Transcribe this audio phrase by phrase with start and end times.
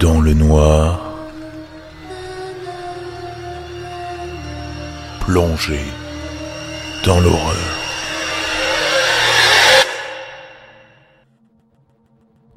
[0.00, 1.00] Dans le noir,
[5.20, 5.80] plongé
[7.04, 7.87] dans l'horreur.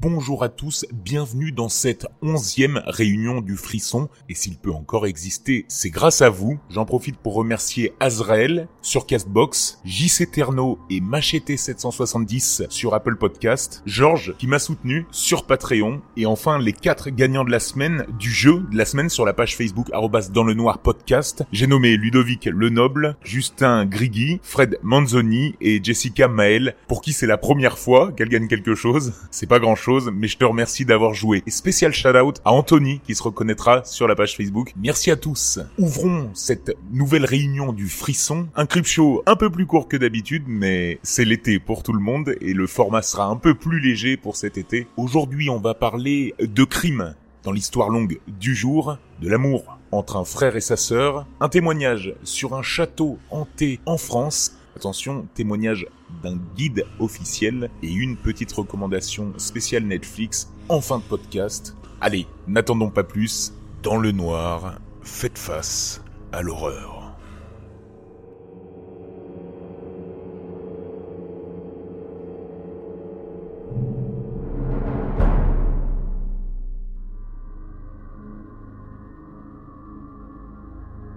[0.02, 5.64] Bonjour à tous, bienvenue dans cette onzième réunion du frisson, et s'il peut encore exister,
[5.68, 6.58] c'est grâce à vous.
[6.70, 14.34] J'en profite pour remercier Azrael sur Castbox, JC Terno et Machete770 sur Apple Podcast, Georges
[14.38, 18.66] qui m'a soutenu sur Patreon, et enfin les quatre gagnants de la semaine du jeu
[18.72, 19.86] de la semaine sur la page Facebook
[20.32, 21.44] dans le noir podcast.
[21.52, 27.38] J'ai nommé Ludovic Lenoble, Justin Grigui, Fred Manzoni et Jessica Maël, pour qui c'est la
[27.38, 29.12] première fois qu'elle gagne quelque chose.
[29.30, 31.42] C'est pas grand chose mais je te remercie d'avoir joué.
[31.46, 34.72] Et spécial shout out à Anthony qui se reconnaîtra sur la page Facebook.
[34.76, 35.58] Merci à tous.
[35.78, 38.48] Ouvrons cette nouvelle réunion du frisson.
[38.54, 42.00] Un crip show un peu plus court que d'habitude, mais c'est l'été pour tout le
[42.00, 44.86] monde et le format sera un peu plus léger pour cet été.
[44.96, 50.24] Aujourd'hui, on va parler de crimes dans l'histoire longue du jour, de l'amour entre un
[50.24, 55.86] frère et sa sœur, un témoignage sur un château hanté en France, Attention, témoignage
[56.22, 61.76] d'un guide officiel et une petite recommandation spéciale Netflix en fin de podcast.
[62.00, 63.52] Allez, n'attendons pas plus.
[63.82, 66.02] Dans le noir, faites face
[66.32, 67.02] à l'horreur.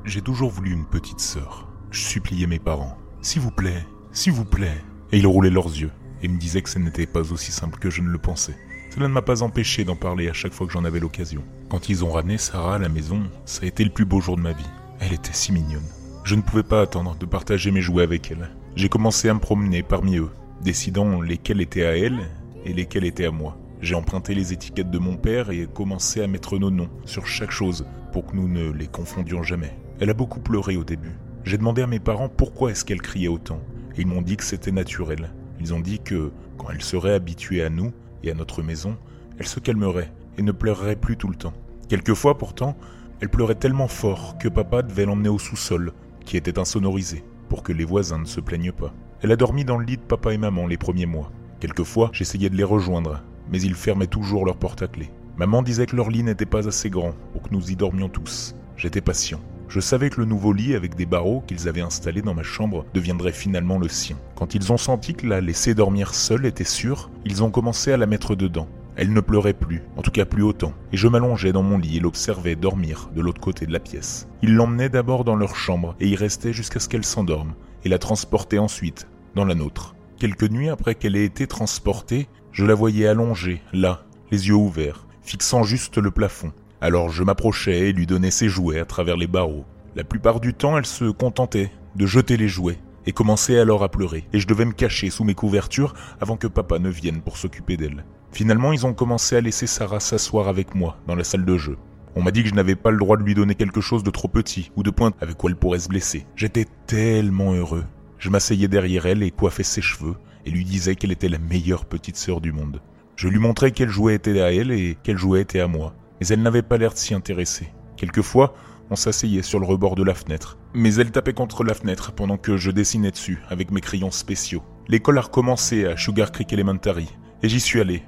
[0.06, 1.68] J'ai toujours voulu une petite sœur.
[1.90, 2.96] Je suppliais mes parents.
[3.22, 3.86] S'il vous plaît,
[4.16, 4.82] s'il vous plaît.
[5.12, 5.92] Et ils roulaient leurs yeux
[6.24, 8.56] et me disaient que ce n'était pas aussi simple que je ne le pensais.
[8.90, 11.44] Cela ne m'a pas empêché d'en parler à chaque fois que j'en avais l'occasion.
[11.70, 14.38] Quand ils ont ramené Sarah à la maison, ça a été le plus beau jour
[14.38, 14.66] de ma vie.
[15.00, 15.84] Elle était si mignonne.
[16.24, 18.50] Je ne pouvais pas attendre de partager mes jouets avec elle.
[18.76, 20.32] J'ai commencé à me promener parmi eux,
[20.64, 22.20] décidant lesquels étaient à elle
[22.64, 23.58] et lesquels étaient à moi.
[23.82, 27.52] J'ai emprunté les étiquettes de mon père et commencé à mettre nos noms sur chaque
[27.52, 29.78] chose pour que nous ne les confondions jamais.
[30.00, 33.28] Elle a beaucoup pleuré au début, j'ai demandé à mes parents pourquoi est-ce qu'elle criait
[33.28, 33.60] autant,
[33.98, 35.32] ils m'ont dit que c'était naturel.
[35.60, 37.92] Ils ont dit que, quand elle serait habituée à nous
[38.24, 38.98] et à notre maison,
[39.40, 41.54] elle se calmerait et ne pleurerait plus tout le temps.
[41.88, 42.76] Quelquefois, pourtant,
[43.22, 45.94] elle pleurait tellement fort que papa devait l'emmener au sous-sol,
[46.26, 48.94] qui était insonorisé, pour que les voisins ne se plaignent pas.
[49.22, 51.32] Elle a dormi dans le lit de papa et maman les premiers mois.
[51.60, 55.10] Quelquefois, j'essayais de les rejoindre, mais ils fermaient toujours leur porte à clé.
[55.38, 58.56] Maman disait que leur lit n'était pas assez grand pour que nous y dormions tous.
[58.78, 59.40] J'étais patient.
[59.68, 62.86] Je savais que le nouveau lit avec des barreaux qu'ils avaient installé dans ma chambre
[62.94, 64.18] deviendrait finalement le sien.
[64.36, 67.98] Quand ils ont senti que la laisser dormir seule était sûre, ils ont commencé à
[67.98, 68.68] la mettre dedans.
[68.96, 71.98] Elle ne pleurait plus, en tout cas plus autant, et je m'allongeais dans mon lit
[71.98, 74.28] et l'observais dormir de l'autre côté de la pièce.
[74.42, 77.98] Ils l'emmenaient d'abord dans leur chambre et y restaient jusqu'à ce qu'elle s'endorme, et la
[77.98, 79.96] transportaient ensuite dans la nôtre.
[80.18, 85.08] Quelques nuits après qu'elle ait été transportée, je la voyais allongée, là, les yeux ouverts,
[85.22, 86.54] fixant juste le plafond,
[86.86, 89.66] alors je m'approchais et lui donnais ses jouets à travers les barreaux.
[89.96, 93.90] La plupart du temps, elle se contentait de jeter les jouets et commençait alors à
[93.90, 97.38] pleurer, et je devais me cacher sous mes couvertures avant que papa ne vienne pour
[97.38, 98.06] s'occuper d'elle.
[98.32, 101.78] Finalement, ils ont commencé à laisser Sarah s'asseoir avec moi dans la salle de jeu.
[102.16, 104.12] On m'a dit que je n'avais pas le droit de lui donner quelque chose de
[104.12, 106.28] trop petit ou de pointe avec quoi elle pourrait se blesser.
[106.36, 107.86] J'étais tellement heureux.
[108.20, 111.86] Je m'asseyais derrière elle et coiffais ses cheveux et lui disais qu'elle était la meilleure
[111.86, 112.80] petite sœur du monde.
[113.16, 116.28] Je lui montrais quel jouet était à elle et quel jouet était à moi mais
[116.28, 117.68] elle n'avait pas l'air de s'y intéresser.
[117.98, 118.54] Quelquefois,
[118.90, 122.38] on s'asseyait sur le rebord de la fenêtre, mais elle tapait contre la fenêtre pendant
[122.38, 124.64] que je dessinais dessus avec mes crayons spéciaux.
[124.88, 127.10] L'école a recommencé à Sugar Creek Elementary,
[127.42, 128.04] et j'y suis allé.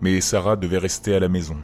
[0.00, 1.56] Mais Sarah devait rester à la maison.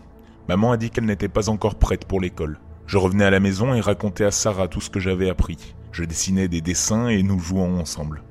[0.48, 2.58] Maman a dit qu'elle n'était pas encore prête pour l'école.
[2.86, 5.74] Je revenais à la maison et racontais à Sarah tout ce que j'avais appris.
[5.92, 8.22] Je dessinais des dessins et nous jouons ensemble.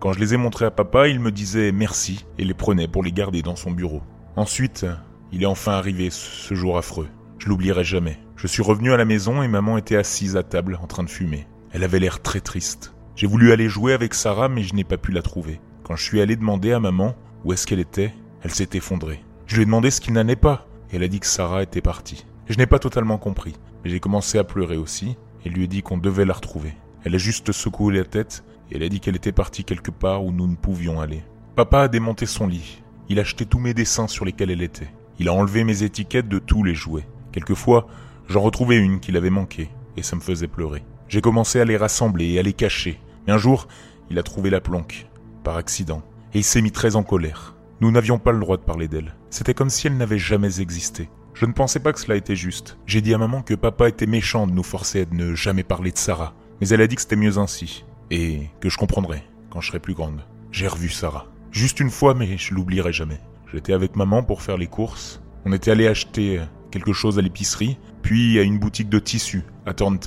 [0.00, 3.02] Quand je les ai montrés à papa, il me disait merci et les prenait pour
[3.02, 4.02] les garder dans son bureau.
[4.36, 4.86] Ensuite,
[5.32, 7.08] il est enfin arrivé, ce jour affreux.
[7.38, 8.18] Je l'oublierai jamais.
[8.36, 11.10] Je suis revenu à la maison et maman était assise à table en train de
[11.10, 11.46] fumer.
[11.72, 12.94] Elle avait l'air très triste.
[13.16, 15.60] J'ai voulu aller jouer avec Sarah mais je n'ai pas pu la trouver.
[15.84, 17.14] Quand je suis allé demander à maman
[17.44, 18.12] où est-ce qu'elle était,
[18.42, 19.24] elle s'est effondrée.
[19.46, 21.62] Je lui ai demandé ce qu'il n'en est pas et elle a dit que Sarah
[21.62, 22.26] était partie.
[22.48, 23.54] Je n'ai pas totalement compris,
[23.84, 26.74] mais j'ai commencé à pleurer aussi et lui ai dit qu'on devait la retrouver.
[27.04, 30.24] Elle a juste secoué la tête et elle a dit qu'elle était partie quelque part
[30.24, 31.22] où nous ne pouvions aller.
[31.56, 32.82] Papa a démonté son lit.
[33.08, 34.90] Il a acheté tous mes dessins sur lesquels elle était.
[35.20, 37.06] Il a enlevé mes étiquettes de tous les jouets.
[37.30, 37.86] Quelquefois,
[38.26, 39.68] j'en retrouvais une qu'il avait manqué,
[39.98, 40.82] et ça me faisait pleurer.
[41.08, 42.98] J'ai commencé à les rassembler et à les cacher.
[43.26, 43.68] Mais un jour,
[44.10, 45.06] il a trouvé la planque,
[45.44, 46.02] par accident,
[46.32, 47.54] et il s'est mis très en colère.
[47.82, 49.14] Nous n'avions pas le droit de parler d'elle.
[49.28, 51.10] C'était comme si elle n'avait jamais existé.
[51.34, 52.78] Je ne pensais pas que cela était juste.
[52.86, 55.92] J'ai dit à maman que papa était méchant de nous forcer à ne jamais parler
[55.92, 56.32] de Sarah.
[56.62, 57.84] Mais elle a dit que c'était mieux ainsi.
[58.10, 60.24] Et que je comprendrais quand je serai plus grande.
[60.50, 61.26] J'ai revu Sarah.
[61.50, 63.20] Juste une fois, mais je l'oublierai jamais.
[63.52, 65.20] J'étais avec maman pour faire les courses.
[65.44, 69.74] On était allé acheter quelque chose à l'épicerie, puis à une boutique de tissus à
[69.74, 69.98] Town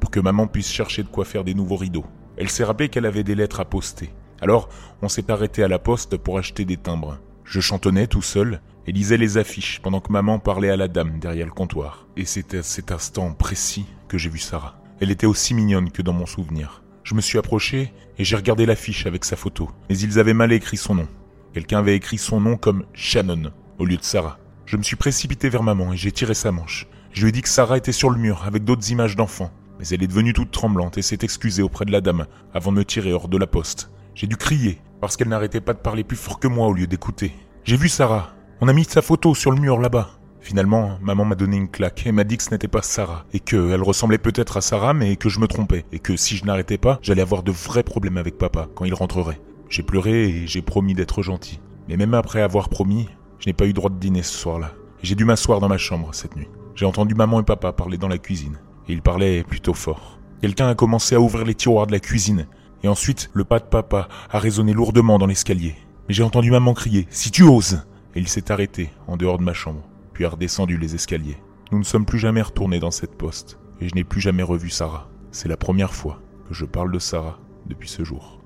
[0.00, 2.06] pour que maman puisse chercher de quoi faire des nouveaux rideaux.
[2.36, 4.10] Elle s'est rappelé qu'elle avait des lettres à poster.
[4.40, 4.68] Alors,
[5.02, 7.18] on s'est arrêté à la poste pour acheter des timbres.
[7.44, 11.18] Je chantonnais tout seul et lisais les affiches pendant que maman parlait à la dame
[11.18, 12.06] derrière le comptoir.
[12.16, 14.80] Et c'est à cet instant précis que j'ai vu Sarah.
[15.00, 16.82] Elle était aussi mignonne que dans mon souvenir.
[17.02, 19.70] Je me suis approché et j'ai regardé l'affiche avec sa photo.
[19.88, 21.08] Mais ils avaient mal écrit son nom.
[21.52, 24.38] Quelqu'un avait écrit son nom comme Shannon au lieu de Sarah.
[24.66, 26.86] Je me suis précipité vers maman et j'ai tiré sa manche.
[27.12, 29.50] Je lui ai dit que Sarah était sur le mur avec d'autres images d'enfants.
[29.78, 32.78] Mais elle est devenue toute tremblante et s'est excusée auprès de la dame avant de
[32.78, 33.90] me tirer hors de la poste.
[34.14, 36.86] J'ai dû crier parce qu'elle n'arrêtait pas de parler plus fort que moi au lieu
[36.86, 37.32] d'écouter.
[37.64, 38.30] J'ai vu Sarah.
[38.60, 40.10] On a mis sa photo sur le mur là-bas.
[40.40, 43.40] Finalement, maman m'a donné une claque et m'a dit que ce n'était pas Sarah, et
[43.40, 46.78] qu'elle ressemblait peut-être à Sarah, mais que je me trompais, et que si je n'arrêtais
[46.78, 49.40] pas, j'allais avoir de vrais problèmes avec papa quand il rentrerait.
[49.68, 51.60] J'ai pleuré et j'ai promis d'être gentil.
[51.88, 54.72] Mais même après avoir promis, je n'ai pas eu droit de dîner ce soir-là.
[55.02, 56.48] J'ai dû m'asseoir dans ma chambre cette nuit.
[56.74, 60.18] J'ai entendu maman et papa parler dans la cuisine, et ils parlaient plutôt fort.
[60.40, 62.46] Quelqu'un a commencé à ouvrir les tiroirs de la cuisine,
[62.82, 65.74] et ensuite le pas de papa a résonné lourdement dans l'escalier.
[66.08, 67.74] Mais j'ai entendu maman crier⁇ Si tu oses!⁇
[68.14, 69.82] Et il s'est arrêté en dehors de ma chambre
[70.18, 71.36] puis a redescendu les escaliers.
[71.70, 74.68] Nous ne sommes plus jamais retournés dans cette poste, et je n'ai plus jamais revu
[74.68, 75.08] Sarah.
[75.30, 78.37] C'est la première fois que je parle de Sarah depuis ce jour.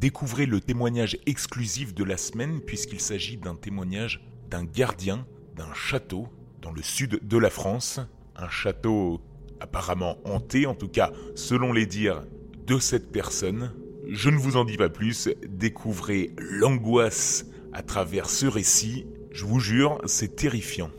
[0.00, 5.26] Découvrez le témoignage exclusif de la semaine puisqu'il s'agit d'un témoignage d'un gardien
[5.56, 6.26] d'un château
[6.62, 8.00] dans le sud de la France.
[8.34, 9.20] Un château
[9.60, 12.22] apparemment hanté, en tout cas selon les dires
[12.66, 13.74] de cette personne.
[14.08, 17.44] Je ne vous en dis pas plus, découvrez l'angoisse
[17.74, 19.04] à travers ce récit.
[19.30, 20.90] Je vous jure, c'est terrifiant.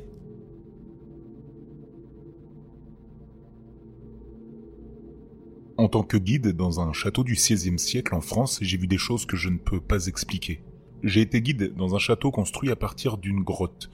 [5.81, 9.00] En tant que guide dans un château du XVIe siècle en France, j'ai vu des
[9.00, 10.61] choses que je ne peux pas expliquer.
[11.01, 13.89] J'ai été guide dans un château construit à partir d'une grotte.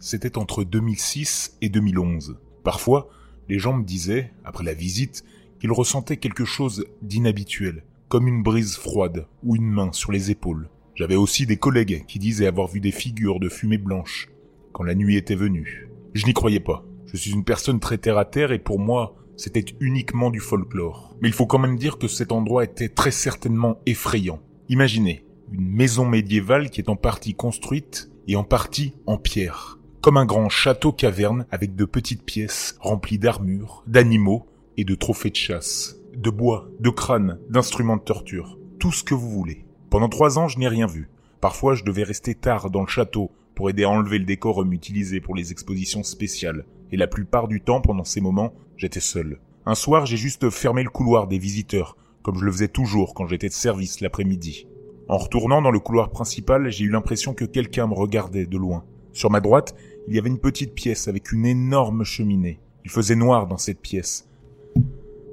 [0.00, 2.38] C'était entre 2006 et 2011.
[2.64, 3.08] Parfois,
[3.48, 5.24] les gens me disaient, après la visite,
[5.60, 10.68] qu'ils ressentaient quelque chose d'inhabituel, comme une brise froide ou une main sur les épaules.
[10.96, 14.28] J'avais aussi des collègues qui disaient avoir vu des figures de fumée blanche
[14.72, 15.88] quand la nuit était venue.
[16.14, 16.84] Je n'y croyais pas.
[17.06, 21.16] Je suis une personne très terre à terre et pour moi, c'était uniquement du folklore.
[21.22, 24.40] Mais il faut quand même dire que cet endroit était très certainement effrayant.
[24.68, 29.78] Imaginez, une maison médiévale qui est en partie construite et en partie en pierre.
[30.02, 35.30] Comme un grand château caverne avec de petites pièces remplies d'armures, d'animaux et de trophées
[35.30, 35.96] de chasse.
[36.16, 38.58] De bois, de crânes, d'instruments de torture.
[38.78, 39.64] Tout ce que vous voulez.
[39.88, 41.08] Pendant trois ans, je n'ai rien vu.
[41.40, 45.20] Parfois, je devais rester tard dans le château pour aider à enlever le décorum utilisé
[45.20, 46.64] pour les expositions spéciales.
[46.92, 49.40] Et la plupart du temps, pendant ces moments, J'étais seul.
[49.66, 53.26] Un soir, j'ai juste fermé le couloir des visiteurs, comme je le faisais toujours quand
[53.26, 54.68] j'étais de service l'après-midi.
[55.08, 58.84] En retournant dans le couloir principal, j'ai eu l'impression que quelqu'un me regardait de loin.
[59.12, 59.74] Sur ma droite,
[60.06, 62.60] il y avait une petite pièce avec une énorme cheminée.
[62.84, 64.28] Il faisait noir dans cette pièce.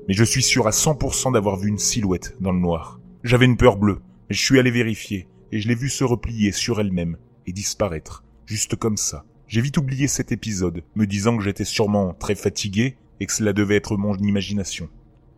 [0.07, 2.99] Mais je suis sûr à 100% d'avoir vu une silhouette dans le noir.
[3.23, 6.51] J'avais une peur bleue, mais je suis allé vérifier, et je l'ai vue se replier
[6.51, 7.17] sur elle-même
[7.47, 9.25] et disparaître, juste comme ça.
[9.47, 13.53] J'ai vite oublié cet épisode, me disant que j'étais sûrement très fatigué et que cela
[13.53, 14.89] devait être mon imagination.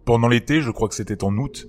[0.06, 1.68] Pendant l'été, je crois que c'était en août,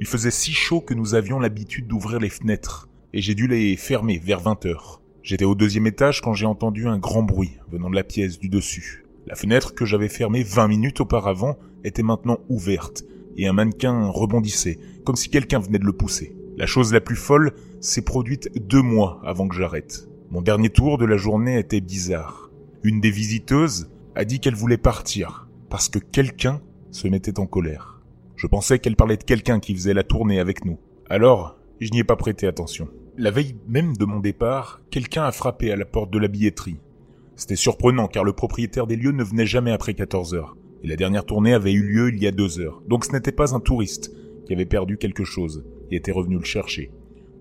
[0.00, 2.88] il faisait si chaud que nous avions l'habitude d'ouvrir les fenêtres.
[3.12, 5.02] et j'ai dû les fermer vers 20 heures.
[5.22, 8.48] J'étais au deuxième étage quand j'ai entendu un grand bruit venant de la pièce du
[8.48, 9.04] dessus.
[9.26, 13.04] La fenêtre que j'avais fermée 20 minutes auparavant était maintenant ouverte
[13.36, 16.34] et un mannequin rebondissait, comme si quelqu'un venait de le pousser.
[16.60, 20.06] La chose la plus folle s'est produite deux mois avant que j'arrête.
[20.30, 22.50] Mon dernier tour de la journée était bizarre.
[22.82, 28.02] Une des visiteuses a dit qu'elle voulait partir parce que quelqu'un se mettait en colère.
[28.36, 30.78] Je pensais qu'elle parlait de quelqu'un qui faisait la tournée avec nous.
[31.08, 32.88] Alors, je n'y ai pas prêté attention.
[33.16, 36.82] La veille même de mon départ, quelqu'un a frappé à la porte de la billetterie.
[37.36, 40.58] C'était surprenant car le propriétaire des lieux ne venait jamais après 14 heures.
[40.82, 42.82] Et la dernière tournée avait eu lieu il y a deux heures.
[42.86, 44.12] Donc ce n'était pas un touriste
[44.50, 46.90] qui avait perdu quelque chose et était revenu le chercher.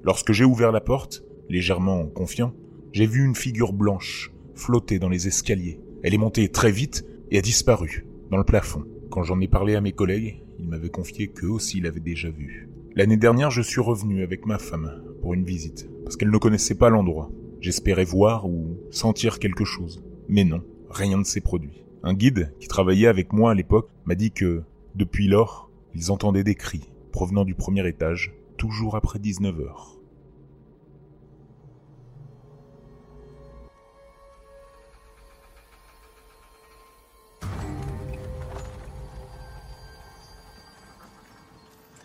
[0.03, 2.53] Lorsque j'ai ouvert la porte, légèrement confiant,
[2.91, 5.79] j'ai vu une figure blanche flotter dans les escaliers.
[6.03, 8.85] Elle est montée très vite et a disparu dans le plafond.
[9.09, 12.69] Quand j'en ai parlé à mes collègues, ils m'avaient confié qu'eux aussi l'avaient déjà vue.
[12.95, 16.77] L'année dernière, je suis revenu avec ma femme pour une visite, parce qu'elle ne connaissait
[16.77, 17.31] pas l'endroit.
[17.59, 20.03] J'espérais voir ou sentir quelque chose.
[20.27, 20.61] Mais non,
[20.91, 21.83] rien ne s'est produit.
[22.03, 24.61] Un guide qui travaillait avec moi à l'époque m'a dit que,
[24.93, 29.95] depuis lors, ils entendaient des cris provenant du premier étage, toujours après 19 heures.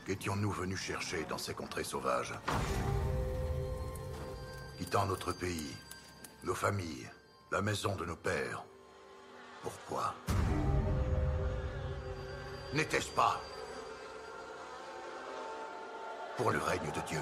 [0.06, 2.34] Qu'étions-nous venus chercher dans ces contrées sauvages?
[4.78, 5.74] Quittant notre pays,
[6.44, 7.08] nos familles,
[7.50, 8.64] la maison de nos pères.
[9.62, 10.14] Pourquoi?
[12.74, 13.40] N'était-ce pas
[16.36, 17.20] pour le règne de Dieu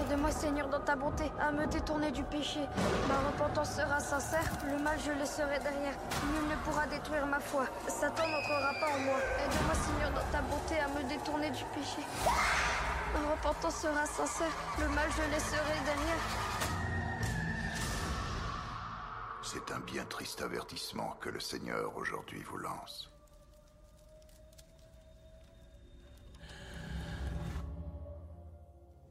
[0.00, 2.60] Aide-moi, Seigneur, dans ta bonté, à me détourner du péché.
[3.08, 5.94] Ma repentance sera sincère, le mal je laisserai derrière.
[6.32, 7.66] Nul ne pourra détruire ma foi.
[7.86, 9.18] Satan n'entrera pas en moi.
[9.44, 12.00] Aide-moi, Seigneur, dans ta bonté, à me détourner du péché.
[12.24, 16.57] Ma repentance sera sincère, le mal je laisserai derrière.
[19.92, 23.10] Bien triste avertissement que le Seigneur aujourd'hui vous lance.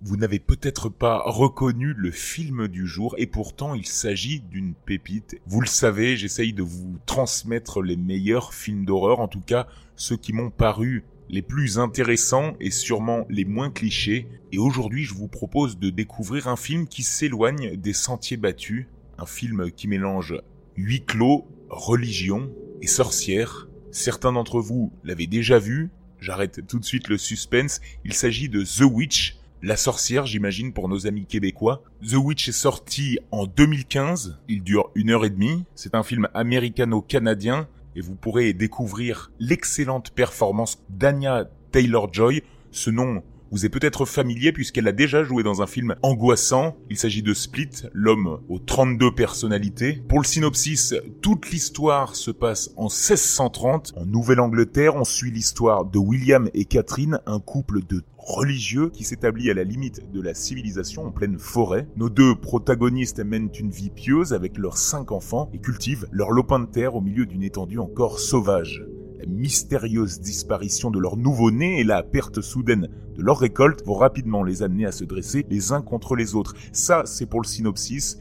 [0.02, 5.42] Vous n'avez peut-être pas reconnu le film du jour et pourtant il s'agit d'une pépite.
[5.48, 10.18] Vous le savez, j'essaye de vous transmettre les meilleurs films d'horreur, en tout cas ceux
[10.18, 14.28] qui m'ont paru les plus intéressants et sûrement les moins clichés.
[14.52, 18.86] Et aujourd'hui je vous propose de découvrir un film qui s'éloigne des sentiers battus,
[19.18, 20.36] un film qui mélange
[20.78, 23.68] huis clos, religion et sorcière.
[23.92, 28.64] Certains d'entre vous l'avaient déjà vu, j'arrête tout de suite le suspense, il s'agit de
[28.64, 31.82] The Witch, la sorcière, j'imagine, pour nos amis québécois.
[32.08, 34.40] The Witch est sorti en 2015.
[34.48, 35.66] Il dure une heure et demie.
[35.74, 42.44] C'est un film américano-canadien et vous pourrez découvrir l'excellente performance d'Anya Taylor-Joy.
[42.70, 46.76] Ce nom vous est peut-être familier puisqu'elle a déjà joué dans un film angoissant.
[46.90, 50.02] Il s'agit de Split, l'homme aux 32 personnalités.
[50.08, 53.94] Pour le synopsis, toute l'histoire se passe en 1630.
[53.96, 59.50] En Nouvelle-Angleterre, on suit l'histoire de William et Catherine, un couple de religieux qui s'établit
[59.50, 61.88] à la limite de la civilisation en pleine forêt.
[61.96, 66.60] Nos deux protagonistes mènent une vie pieuse avec leurs cinq enfants et cultivent leur lopin
[66.60, 68.84] de terre au milieu d'une étendue encore sauvage.
[69.18, 74.44] La mystérieuse disparition de leur nouveau-né et la perte soudaine de leur récolte vont rapidement
[74.44, 76.54] les amener à se dresser les uns contre les autres.
[76.72, 78.18] Ça, c'est pour le synopsis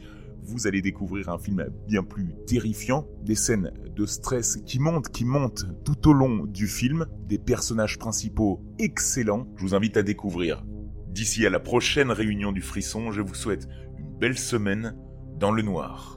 [0.47, 5.25] vous allez découvrir un film bien plus terrifiant, des scènes de stress qui montent, qui
[5.25, 9.45] montent tout au long du film, des personnages principaux excellents.
[9.57, 10.63] Je vous invite à découvrir.
[11.09, 14.95] D'ici à la prochaine réunion du frisson, je vous souhaite une belle semaine
[15.37, 16.16] dans le noir.